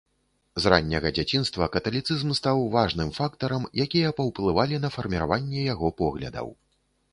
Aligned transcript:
З 0.63 0.69
ранняга 0.73 1.09
дзяцінства 1.17 1.67
каталіцызм 1.75 2.31
стаў 2.39 2.65
важным 2.77 3.13
фактарам, 3.19 3.69
якія 3.85 4.15
паўплывалі 4.23 4.83
на 4.89 4.93
фарміраванне 4.99 5.61
яго 5.73 5.95
поглядаў. 6.03 6.53